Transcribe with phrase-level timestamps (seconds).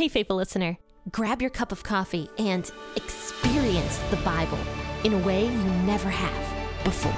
[0.00, 0.78] Hey, faithful listener,
[1.12, 4.56] grab your cup of coffee and experience the Bible
[5.04, 7.12] in a way you never have before.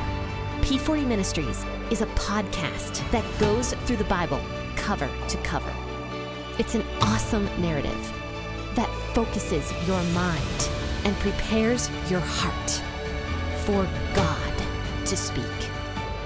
[0.62, 4.40] P40 Ministries is a podcast that goes through the Bible
[4.74, 5.72] cover to cover.
[6.58, 8.12] It's an awesome narrative
[8.74, 10.68] that focuses your mind
[11.04, 12.82] and prepares your heart
[13.64, 15.70] for God to speak.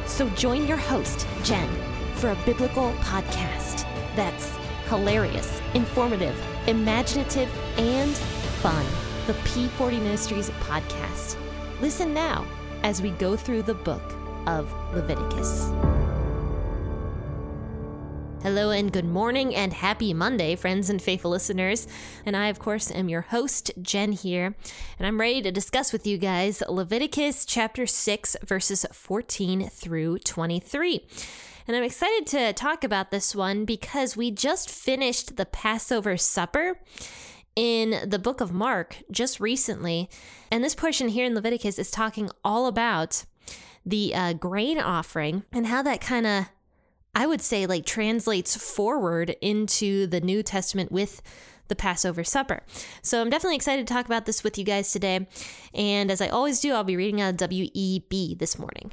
[0.07, 1.68] So join your host, Jen,
[2.14, 3.84] for a biblical podcast
[4.16, 4.57] that's
[4.89, 8.14] hilarious, informative, imaginative, and
[8.63, 8.85] fun.
[9.26, 11.36] The P40 Ministries podcast.
[11.81, 12.46] Listen now
[12.82, 14.03] as we go through the book
[14.46, 15.71] of Leviticus.
[18.43, 21.89] Hello and good morning and happy Monday, friends and faithful listeners.
[22.25, 24.54] And I, of course, am your host, Jen here,
[24.98, 31.04] and I'm ready to discuss with you guys Leviticus chapter 6, verses 14 through 23.
[31.66, 36.78] And I'm excited to talk about this one because we just finished the Passover supper
[37.56, 40.08] in the book of Mark just recently.
[40.53, 43.25] And this portion here in Leviticus is talking all about
[43.84, 46.45] the uh, grain offering and how that kind of,
[47.17, 51.20] I would say, like translates forward into the New Testament with
[51.67, 52.62] the Passover supper.
[53.03, 55.27] So I'm definitely excited to talk about this with you guys today.
[55.75, 58.92] And as I always do, I'll be reading out of WEB this morning.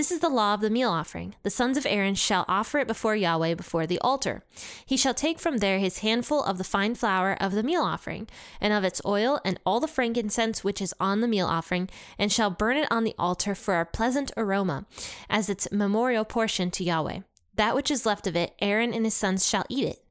[0.00, 1.34] This is the law of the meal offering.
[1.42, 4.42] The sons of Aaron shall offer it before Yahweh before the altar.
[4.86, 8.26] He shall take from there his handful of the fine flour of the meal offering,
[8.62, 12.32] and of its oil, and all the frankincense which is on the meal offering, and
[12.32, 14.86] shall burn it on the altar for a pleasant aroma,
[15.28, 17.18] as its memorial portion to Yahweh.
[17.56, 20.02] That which is left of it, Aaron and his sons shall eat it.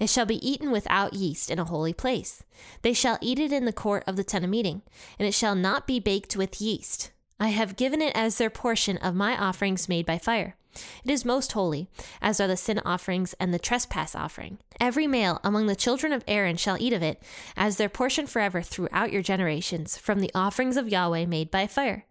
[0.00, 2.42] It shall be eaten without yeast in a holy place.
[2.82, 4.82] They shall eat it in the court of the tent of meeting,
[5.20, 7.12] and it shall not be baked with yeast.
[7.38, 10.56] I have given it as their portion of my offerings made by fire.
[11.04, 11.88] It is most holy,
[12.20, 14.58] as are the sin offerings and the trespass offering.
[14.80, 17.22] Every male among the children of Aaron shall eat of it,
[17.56, 22.06] as their portion forever throughout your generations, from the offerings of Yahweh made by fire.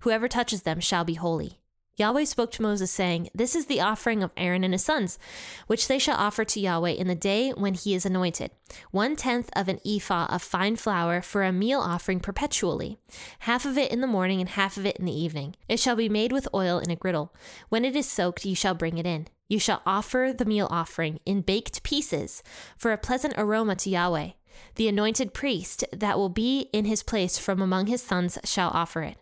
[0.00, 1.60] Whoever touches them shall be holy.
[1.96, 5.18] Yahweh spoke to Moses, saying, This is the offering of Aaron and his sons,
[5.66, 8.50] which they shall offer to Yahweh in the day when he is anointed
[8.90, 12.98] one tenth of an ephah of fine flour for a meal offering perpetually,
[13.40, 15.54] half of it in the morning and half of it in the evening.
[15.68, 17.34] It shall be made with oil in a griddle.
[17.68, 19.28] When it is soaked, you shall bring it in.
[19.48, 22.42] You shall offer the meal offering in baked pieces
[22.76, 24.30] for a pleasant aroma to Yahweh.
[24.76, 29.02] The anointed priest that will be in his place from among his sons shall offer
[29.02, 29.18] it.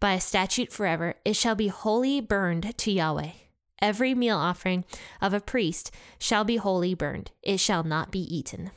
[0.00, 3.32] By a statute forever, it shall be wholly burned to Yahweh.
[3.80, 4.84] Every meal offering
[5.20, 8.70] of a priest shall be wholly burned, it shall not be eaten.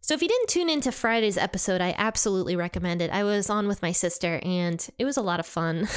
[0.00, 3.10] So, if you didn't tune into Friday's episode, I absolutely recommend it.
[3.10, 5.88] I was on with my sister and it was a lot of fun.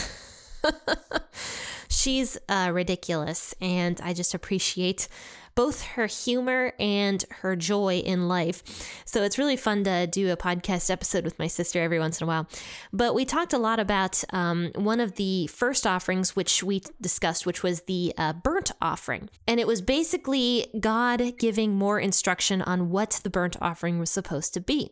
[1.90, 5.08] She's uh, ridiculous, and I just appreciate
[5.56, 8.64] both her humor and her joy in life.
[9.06, 12.26] So it's really fun to do a podcast episode with my sister every once in
[12.26, 12.48] a while.
[12.94, 17.46] But we talked a lot about um, one of the first offerings, which we discussed,
[17.46, 19.30] which was the uh, burnt offering.
[19.48, 24.54] And it was basically God giving more instruction on what the burnt offering was supposed
[24.54, 24.92] to be.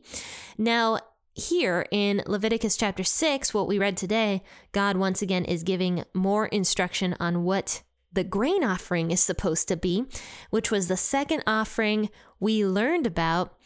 [0.57, 1.00] Now,
[1.38, 4.41] here in Leviticus chapter 6, what we read today,
[4.72, 9.78] God once again is giving more instruction on what the grain offering is supposed to
[9.78, 10.06] be,
[10.50, 12.09] which was the second offering
[12.40, 13.57] we learned about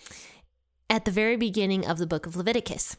[0.90, 2.98] at the very beginning of the book of Leviticus.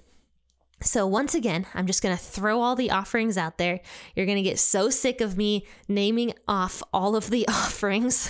[0.80, 3.80] So, once again, I'm just going to throw all the offerings out there.
[4.16, 8.28] You're going to get so sick of me naming off all of the offerings.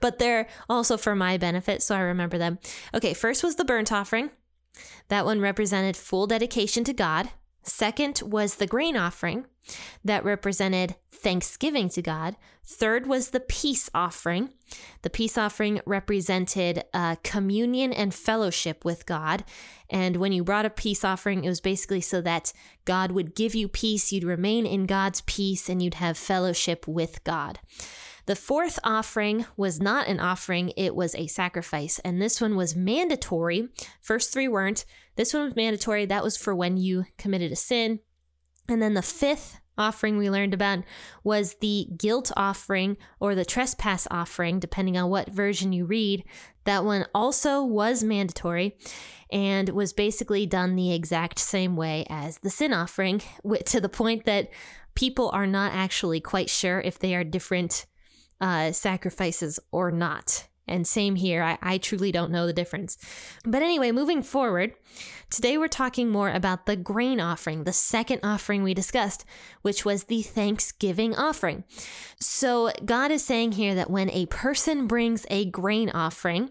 [0.00, 2.58] but they're also for my benefit, so I remember them.
[2.94, 4.30] Okay, first was the burnt offering.
[5.08, 7.30] That one represented full dedication to God.
[7.62, 9.46] Second was the grain offering
[10.04, 12.36] that represented thanksgiving to God.
[12.64, 14.50] Third was the peace offering.
[15.02, 19.44] The peace offering represented uh, communion and fellowship with God.
[19.88, 22.52] And when you brought a peace offering, it was basically so that
[22.84, 27.22] God would give you peace, you'd remain in God's peace, and you'd have fellowship with
[27.24, 27.58] God.
[28.26, 31.98] The fourth offering was not an offering, it was a sacrifice.
[32.00, 33.68] And this one was mandatory.
[34.00, 34.84] First three weren't.
[35.16, 36.06] This one was mandatory.
[36.06, 38.00] That was for when you committed a sin.
[38.68, 40.84] And then the fifth offering we learned about
[41.24, 46.22] was the guilt offering or the trespass offering, depending on what version you read.
[46.64, 48.76] That one also was mandatory
[49.32, 53.22] and was basically done the exact same way as the sin offering,
[53.66, 54.50] to the point that
[54.94, 57.86] people are not actually quite sure if they are different
[58.40, 60.46] uh, sacrifices or not.
[60.70, 62.96] And same here, I, I truly don't know the difference.
[63.44, 64.72] But anyway, moving forward,
[65.28, 69.24] today we're talking more about the grain offering, the second offering we discussed,
[69.62, 71.64] which was the thanksgiving offering.
[72.20, 76.50] So God is saying here that when a person brings a grain offering,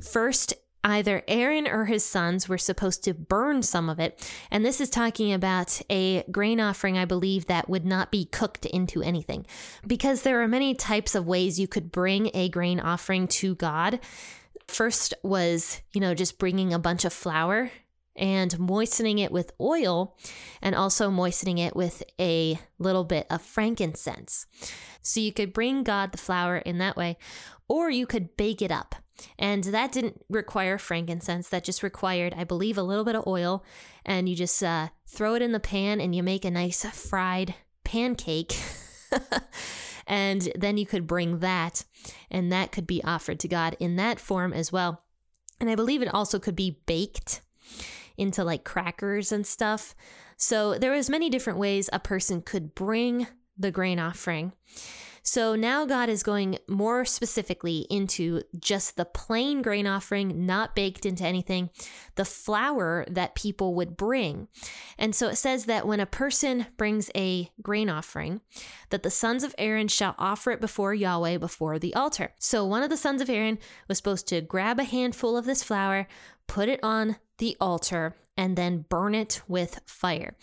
[0.00, 4.26] first either Aaron or his sons were supposed to burn some of it.
[4.50, 8.66] And this is talking about a grain offering, I believe, that would not be cooked
[8.66, 9.46] into anything.
[9.86, 14.00] Because there are many types of ways you could bring a grain offering to God.
[14.66, 17.70] First was, you know, just bringing a bunch of flour
[18.18, 20.16] and moistening it with oil
[20.60, 24.46] and also moistening it with a little bit of frankincense.
[25.00, 27.16] So you could bring God the flour in that way,
[27.68, 28.94] or you could bake it up.
[29.38, 31.48] And that didn't require frankincense.
[31.48, 33.64] That just required, I believe, a little bit of oil.
[34.04, 37.54] And you just uh, throw it in the pan and you make a nice fried
[37.84, 38.56] pancake.
[40.06, 41.84] and then you could bring that,
[42.30, 45.04] and that could be offered to God in that form as well.
[45.60, 47.42] And I believe it also could be baked
[48.16, 49.94] into like crackers and stuff.
[50.36, 53.26] So there was many different ways a person could bring
[53.56, 54.52] the grain offering.
[55.28, 61.04] So now God is going more specifically into just the plain grain offering, not baked
[61.04, 61.68] into anything,
[62.14, 64.48] the flour that people would bring.
[64.96, 68.40] And so it says that when a person brings a grain offering,
[68.88, 72.32] that the sons of Aaron shall offer it before Yahweh before the altar.
[72.38, 75.62] So one of the sons of Aaron was supposed to grab a handful of this
[75.62, 76.08] flour,
[76.46, 80.34] put it on the altar, and then burn it with fire.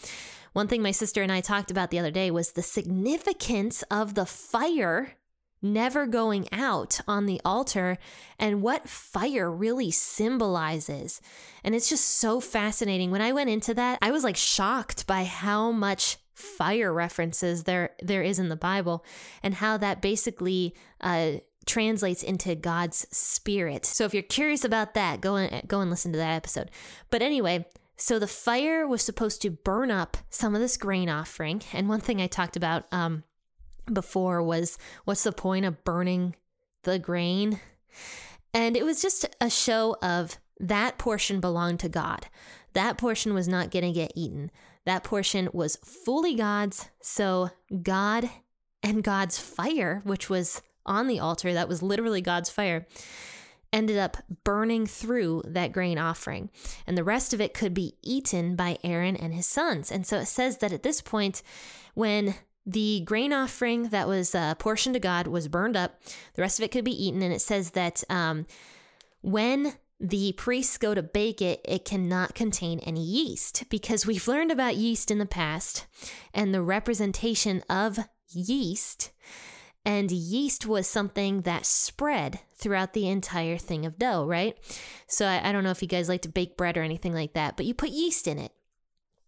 [0.53, 4.13] One thing my sister and I talked about the other day was the significance of
[4.13, 5.15] the fire
[5.61, 7.97] never going out on the altar
[8.37, 11.21] and what fire really symbolizes.
[11.63, 13.09] And it's just so fascinating.
[13.09, 17.91] When I went into that, I was like shocked by how much fire references there
[18.01, 19.03] there is in the Bible
[19.41, 21.31] and how that basically uh,
[21.65, 23.85] translates into God's spirit.
[23.85, 26.69] So if you're curious about that, go and go and listen to that episode.
[27.09, 27.65] But anyway,
[27.97, 31.61] so the fire was supposed to burn up some of this grain offering.
[31.73, 33.23] And one thing I talked about um,
[33.91, 36.35] before was what's the point of burning
[36.83, 37.59] the grain?
[38.53, 42.27] And it was just a show of that portion belonged to God.
[42.73, 44.51] That portion was not going to get eaten.
[44.85, 46.89] That portion was fully God's.
[47.01, 47.51] So
[47.81, 48.29] God
[48.83, 52.85] and God's fire, which was on the altar, that was literally God's fire,
[53.75, 56.49] ended up burning through that grain offering.
[56.87, 59.91] And the rest of it could be eaten by Aaron and his sons.
[59.91, 61.43] And so it says that at this point,
[61.93, 62.35] when
[62.65, 66.01] the grain offering that was uh, portioned to God was burned up,
[66.35, 67.21] the rest of it could be eaten.
[67.21, 68.47] And it says that um,
[69.21, 74.51] when the priests go to bake it, it cannot contain any yeast because we've learned
[74.51, 75.85] about yeast in the past
[76.33, 77.99] and the representation of
[78.29, 79.11] yeast
[79.85, 84.57] and yeast was something that spread throughout the entire thing of dough, right?
[85.07, 87.33] So I, I, don't know if you guys like to bake bread or anything like
[87.33, 88.51] that, but you put yeast in it.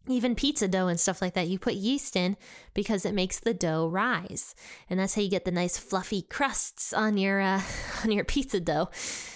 [0.10, 2.38] Even pizza dough and stuff like that, you put yeast in
[2.74, 4.56] because it makes the dough rise,
[4.90, 7.62] and that's how you get the nice fluffy crusts on your uh,
[8.06, 8.90] on your pizza dough.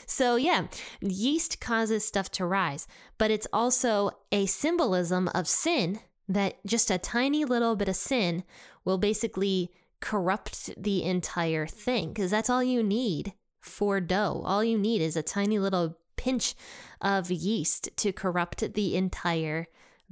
[0.06, 0.68] So yeah,
[1.02, 2.88] yeast causes stuff to rise,
[3.18, 8.46] but it's also a symbolism of sin that just a tiny little bit of sin
[8.86, 9.72] will basically
[10.02, 14.42] corrupt the entire thing because that's all you need for dough.
[14.46, 16.56] All you need is a tiny little pinch
[17.00, 19.68] of yeast to corrupt the entire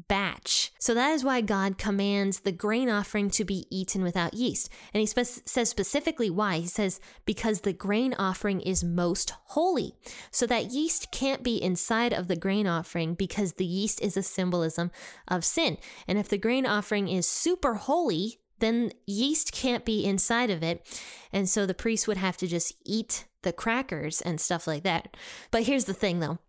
[0.07, 0.71] batch.
[0.79, 4.69] So that is why God commands the grain offering to be eaten without yeast.
[4.93, 6.59] And he spe- says specifically why.
[6.59, 9.93] He says, because the grain offering is most holy.
[10.31, 14.23] So that yeast can't be inside of the grain offering because the yeast is a
[14.23, 14.91] symbolism
[15.27, 15.77] of sin.
[16.07, 20.85] And if the grain offering is super holy, then yeast can't be inside of it.
[21.31, 25.15] And so the priest would have to just eat the crackers and stuff like that.
[25.51, 26.39] But here's the thing though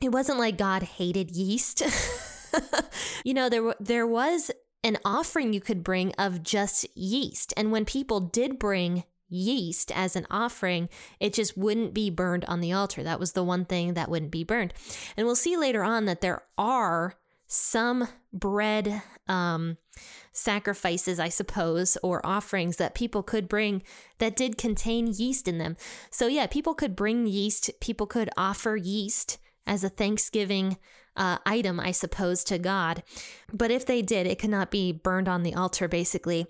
[0.00, 1.82] it wasn't like God hated yeast.
[3.24, 4.50] you know, there, there was
[4.84, 7.52] an offering you could bring of just yeast.
[7.56, 10.88] And when people did bring yeast as an offering,
[11.20, 13.02] it just wouldn't be burned on the altar.
[13.02, 14.72] That was the one thing that wouldn't be burned.
[15.16, 17.14] And we'll see later on that there are
[17.48, 19.78] some bread um,
[20.32, 23.82] sacrifices, I suppose, or offerings that people could bring
[24.18, 25.76] that did contain yeast in them.
[26.10, 30.76] So, yeah, people could bring yeast, people could offer yeast as a Thanksgiving
[31.16, 33.02] uh, item, I suppose, to God.
[33.52, 36.46] But if they did, it could not be burned on the altar, basically.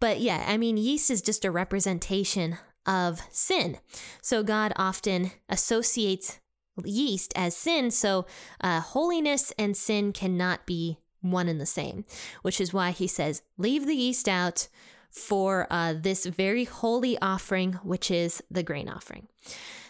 [0.00, 3.78] But yeah, I mean, yeast is just a representation of sin.
[4.20, 6.40] So God often associates
[6.84, 7.90] yeast as sin.
[7.90, 8.26] So
[8.60, 12.04] uh, holiness and sin cannot be one and the same,
[12.42, 14.68] which is why he says, leave the yeast out,
[15.12, 19.28] for uh, this very holy offering, which is the grain offering.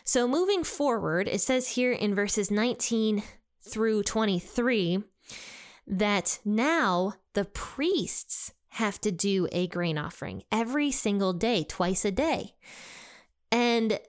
[0.04, 3.22] So, moving forward, it says here in verses 19
[3.62, 5.04] through 23
[5.86, 12.10] that now the priests have to do a grain offering every single day, twice a
[12.10, 12.54] day.
[13.52, 14.00] And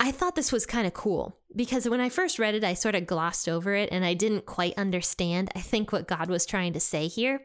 [0.00, 2.94] I thought this was kind of cool because when I first read it, I sort
[2.94, 6.72] of glossed over it and I didn't quite understand, I think, what God was trying
[6.72, 7.44] to say here.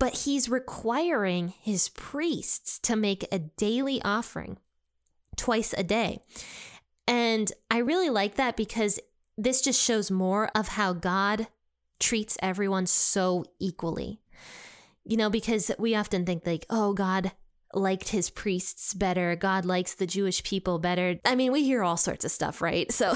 [0.00, 4.58] But he's requiring his priests to make a daily offering
[5.36, 6.18] twice a day.
[7.06, 8.98] And I really like that because
[9.36, 11.46] this just shows more of how God
[12.00, 14.20] treats everyone so equally.
[15.04, 17.32] You know, because we often think, like, oh, God
[17.74, 19.36] liked his priests better.
[19.36, 21.16] God likes the Jewish people better.
[21.24, 22.90] I mean, we hear all sorts of stuff, right?
[22.90, 23.14] So,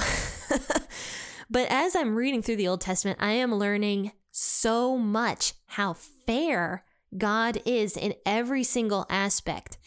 [1.49, 6.83] but as I'm reading through the Old Testament, I am learning so much how fair
[7.17, 9.77] God is in every single aspect.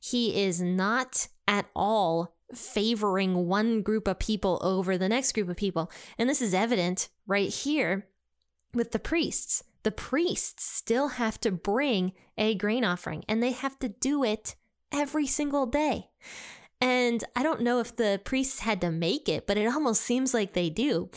[0.00, 5.56] He is not at all favoring one group of people over the next group of
[5.56, 5.90] people.
[6.18, 8.06] And this is evident right here
[8.72, 9.64] with the priests.
[9.86, 14.56] The priests still have to bring a grain offering and they have to do it
[14.90, 16.08] every single day.
[16.80, 20.34] And I don't know if the priests had to make it, but it almost seems
[20.34, 21.08] like they do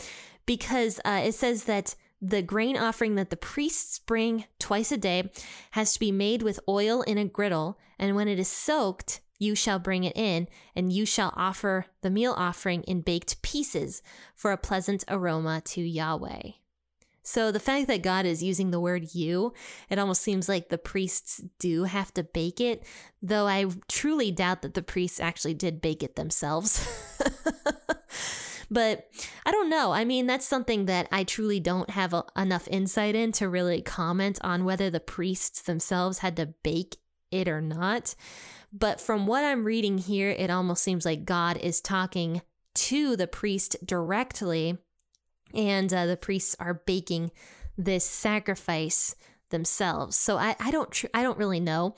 [0.46, 5.32] because uh, it says that the grain offering that the priests bring twice a day
[5.72, 9.56] has to be made with oil in a griddle, and when it is soaked, you
[9.56, 14.04] shall bring it in, and you shall offer the meal offering in baked pieces
[14.36, 16.52] for a pleasant aroma to Yahweh.
[17.30, 19.54] So the fact that God is using the word you,
[19.88, 22.84] it almost seems like the priests do have to bake it,
[23.22, 26.84] though I truly doubt that the priests actually did bake it themselves.
[28.72, 29.12] but
[29.46, 29.92] I don't know.
[29.92, 33.84] I mean, that's something that I truly don't have a, enough insight in to really
[33.84, 36.98] comment on whether the priests themselves had to bake
[37.30, 38.16] it or not.
[38.74, 42.42] But from what I'm reading here, it almost seems like God is talking
[42.74, 44.80] to the priest directly,
[45.53, 47.32] and uh, the priests are baking
[47.77, 49.15] this sacrifice
[49.50, 50.15] themselves.
[50.15, 51.96] So I, I don't tr- I don't really know.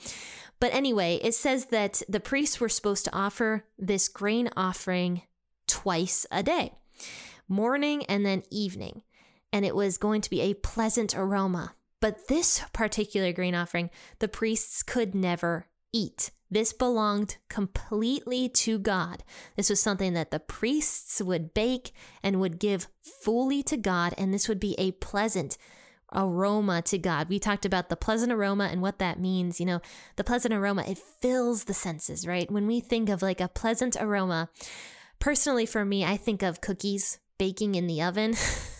[0.60, 5.22] But anyway, it says that the priests were supposed to offer this grain offering
[5.66, 6.74] twice a day,
[7.48, 9.02] morning and then evening.
[9.52, 11.74] And it was going to be a pleasant aroma.
[12.00, 16.30] But this particular grain offering, the priests could never eat.
[16.50, 19.24] This belonged completely to God.
[19.56, 24.34] This was something that the priests would bake and would give fully to God, and
[24.34, 25.56] this would be a pleasant
[26.14, 27.30] aroma to God.
[27.30, 29.60] We talked about the pleasant aroma and what that means.
[29.60, 29.80] You know,
[30.16, 32.50] the pleasant aroma, it fills the senses, right?
[32.50, 34.50] When we think of like a pleasant aroma,
[35.18, 38.34] personally for me, I think of cookies baking in the oven.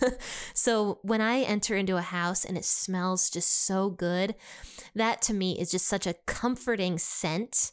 [0.54, 4.37] so when I enter into a house and it smells just so good,
[4.95, 7.73] that to me is just such a comforting scent.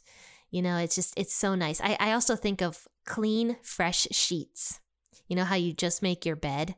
[0.50, 1.80] You know, it's just, it's so nice.
[1.80, 4.80] I, I also think of clean, fresh sheets.
[5.28, 6.74] You know how you just make your bed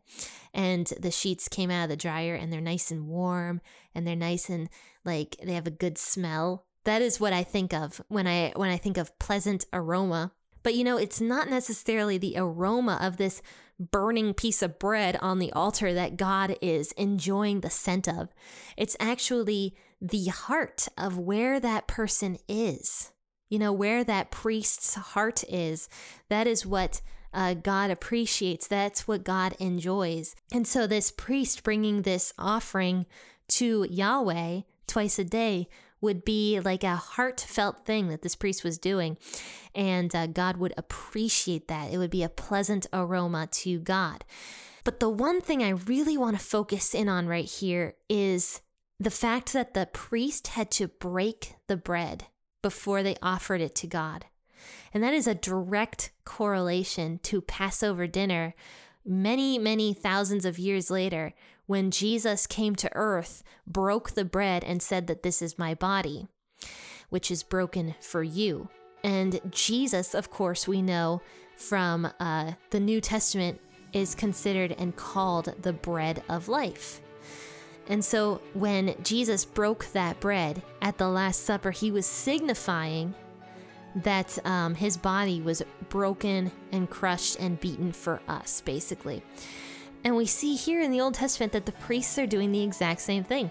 [0.53, 3.63] and the sheets came out of the dryer and they're nice and warm
[3.95, 4.69] and they're nice and
[5.07, 6.67] like they have a good smell.
[6.85, 10.33] That is what I think of when I when I think of pleasant aroma.
[10.63, 13.41] But you know, it's not necessarily the aroma of this
[13.91, 18.29] burning piece of bread on the altar that God is enjoying the scent of.
[18.77, 23.13] It's actually the heart of where that person is.
[23.49, 25.89] You know, where that priest's heart is.
[26.31, 27.03] That is what
[27.35, 28.67] uh, God appreciates.
[28.67, 30.35] That's what God enjoys.
[30.53, 33.05] And so, this priest bringing this offering
[33.49, 35.69] to Yahweh twice a day
[36.01, 39.17] would be like a heartfelt thing that this priest was doing.
[39.75, 41.93] And uh, God would appreciate that.
[41.93, 44.25] It would be a pleasant aroma to God.
[44.85, 48.61] But the one thing I really want to focus in on right here is
[48.99, 52.27] the fact that the priest had to break the bread
[52.63, 54.27] before they offered it to God.
[54.93, 58.55] And that is a direct correlation to Passover dinner
[59.05, 61.35] many, many thousands of years later,
[61.73, 66.29] when Jesus came to earth, broke the bread, and said that this is my body,
[67.09, 68.69] which is broken for you.
[69.03, 71.23] And Jesus, of course, we know
[71.57, 73.59] from uh, the New Testament,
[73.95, 77.01] is considered and called the bread of life.
[77.89, 83.15] And so when Jesus broke that bread at the Last Supper, he was signifying
[83.97, 89.23] that um, his body was broken and crushed and beaten for us, basically.
[90.05, 93.01] And we see here in the Old Testament that the priests are doing the exact
[93.01, 93.51] same thing.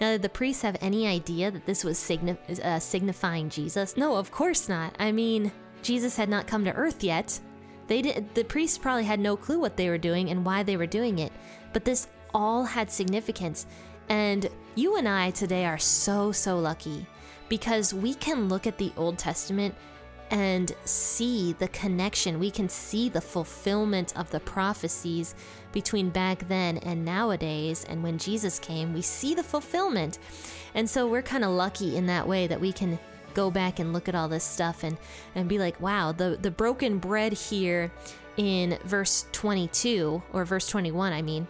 [0.00, 3.96] Now, did the priests have any idea that this was signi- uh, signifying Jesus?
[3.96, 4.94] No, of course not.
[4.98, 7.40] I mean, Jesus had not come to earth yet.
[7.86, 10.76] They did, the priests probably had no clue what they were doing and why they
[10.76, 11.32] were doing it.
[11.72, 13.66] But this all had significance.
[14.08, 17.06] And you and I today are so, so lucky
[17.48, 19.74] because we can look at the Old Testament
[20.30, 22.40] and see the connection.
[22.40, 25.34] We can see the fulfillment of the prophecies
[25.76, 27.84] between back then and nowadays.
[27.86, 30.18] And when Jesus came, we see the fulfillment.
[30.74, 32.98] And so we're kind of lucky in that way that we can
[33.34, 34.96] go back and look at all this stuff and,
[35.34, 37.92] and be like, wow, the, the broken bread here
[38.38, 41.46] in verse 22, or verse 21, I mean,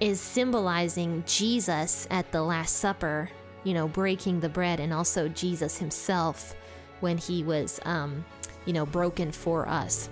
[0.00, 3.28] is symbolizing Jesus at the Last Supper,
[3.62, 6.54] you know, breaking the bread, and also Jesus himself
[7.00, 8.24] when he was, um,
[8.64, 10.08] you know, broken for us.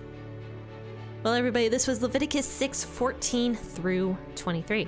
[1.25, 4.87] Well, everybody, this was Leviticus 6 14 through 23.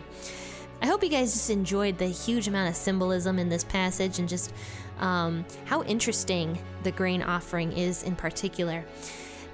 [0.81, 4.29] I hope you guys just enjoyed the huge amount of symbolism in this passage and
[4.29, 4.53] just
[5.01, 8.85] um, how interesting the grain offering is in particular.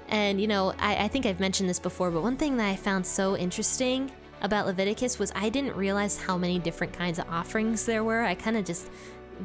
[0.09, 2.75] And, you know, I, I think I've mentioned this before, but one thing that I
[2.75, 7.87] found so interesting about Leviticus was I didn't realize how many different kinds of offerings
[7.87, 8.21] there were.
[8.21, 8.87] I kind of just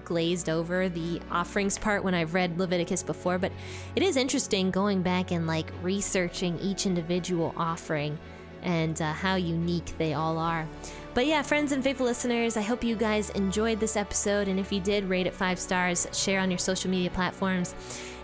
[0.04, 3.52] glazed over the offerings part when I've read Leviticus before, but
[3.96, 8.18] it is interesting going back and like researching each individual offering
[8.62, 10.66] and uh, how unique they all are.
[11.14, 14.48] But yeah, friends and faithful listeners, I hope you guys enjoyed this episode.
[14.48, 17.74] And if you did, rate it five stars, share on your social media platforms.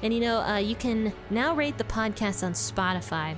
[0.03, 3.37] And you know, uh, you can now rate the podcast on Spotify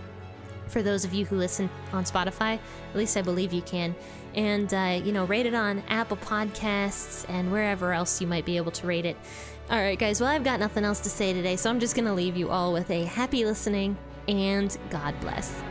[0.71, 2.59] for those of you who listen on Spotify.
[2.91, 3.95] At least I believe you can.
[4.35, 8.57] And, uh, you know, rate it on Apple Podcasts and wherever else you might be
[8.57, 9.17] able to rate it.
[9.71, 12.07] All right, guys, well, I've got nothing else to say today, so I'm just going
[12.07, 13.97] to leave you all with a happy listening
[14.29, 15.63] and God bless.